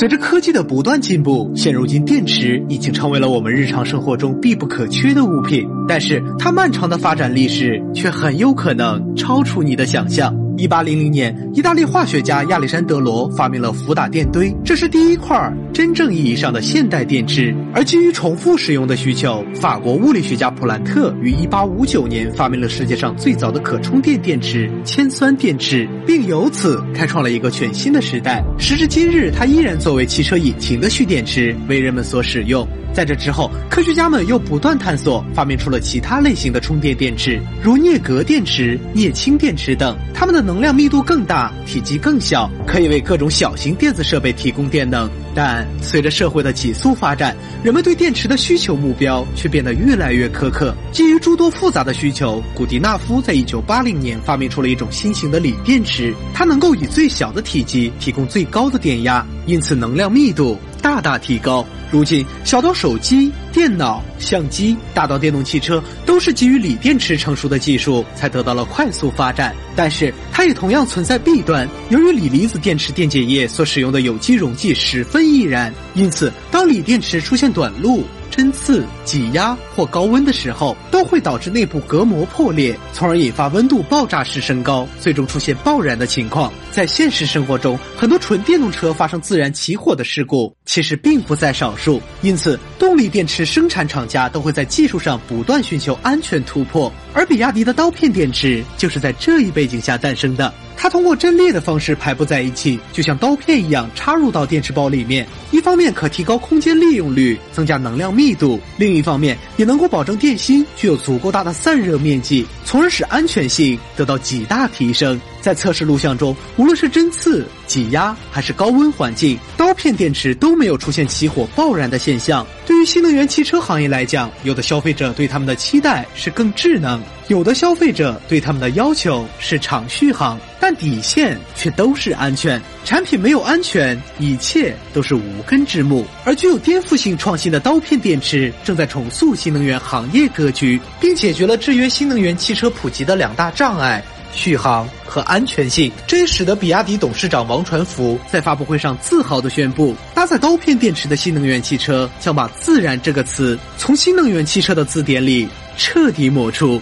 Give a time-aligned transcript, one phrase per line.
[0.00, 5.68] 随着科技的不断进步，现如今电池已经成为了我们日常生活中必不可缺的物品。
[5.86, 10.34] 但是，它漫长的发展历史却很有可能超出你的想象。
[10.60, 17.56] 一八零零年，意大利化学家亚历山德罗发明了福打电堆，这是第一块真正意义上的现代电池。
[17.74, 28.44] 而基于重复使用的需求，法国物理学家普兰特于一八五九年发明了世界上最早的可充电电池——铅酸电池，并由此开创了一个全新的时代。
[28.58, 32.68] 时至今日，它依然作为汽车引擎的蓄电池为人们所使用。
[32.92, 39.96] 在这之后，科学家们又不断探索，发明出了其他类型的充电电池，如镍镉电池、镍氢电池等。
[40.12, 45.08] 它们的能量密度更大，体积更小，可以为各种小型电子设备提供电能。
[45.32, 50.74] 但随着社会的急速发展，人们对电池的需求目标却变得越来越苛刻。
[50.90, 61.66] 基于诸多复杂的需求，古迪纳夫在一九八零年发明出了一种新型的锂电池，它能够以最小的体积提供最高的电压，因此能量密度大大提高。
[61.90, 69.54] 如今，小到手机、电脑、相机，大到电动汽车，都是基于锂电池成熟的技术才得到了快速发展。
[69.74, 71.68] 但是，它也同样存在弊端。
[71.88, 78.04] 由于锂离子电池电解液所使用的有机溶剂十分易燃，因此当锂电池出现短路。
[78.30, 86.52] 针刺、挤压或高温的时候，都会导致内部隔膜破裂，从而引发温度爆炸式升高，最终出现爆燃的情况。
[86.70, 92.00] 在现实生活中，很多纯电动车发生自燃起火的事故，其实并不在少数。
[92.22, 100.52] 因此，动力电池生产厂家都会在技术上不断寻求安全突破，而比亚迪的刀片电池就是在这一背景下诞生的。
[100.82, 105.26] 它通过阵列的方式排布在一起，就像刀片一样插入到电池包里面。
[105.50, 115.20] 一方面可提高空间利用率，增加能量密度；另一方面也能够保证电芯具有足够大的散热面积，从而使安全性得到极大提升。
[115.40, 122.46] 在测试录像中，无论是针刺、挤压还是高温环境，刀片电池都没有出现起火爆燃的现象。
[122.66, 130.38] 对于新能源汽车行业来讲，有的消费者对他们的期待是更智能，有的消费者对他们的要求是长续航。
[130.62, 136.04] 但底线却都是安全，产品没有安全，一切都是无根之木。
[136.22, 145.90] 而具有颠覆性创新的刀片电池，正在重塑新能源行业格局，并解决了制约新能源汽车普及的两大障碍：续航和安全性。
[146.06, 156.80] 这也使得比亚迪董事长王传福在发布会上自豪地宣布，搭载刀片电池的新能源汽车将把“自然”这个词从新能源汽车的字典里彻底抹除。